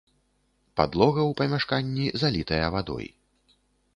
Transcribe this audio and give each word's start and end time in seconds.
Падлога 0.79 1.21
ў 1.25 1.31
памяшканні 1.41 2.05
залітая 2.23 2.65
вадой. 2.77 3.07